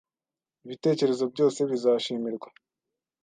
[0.65, 2.47] Ibitekerezo byose bizashimirwa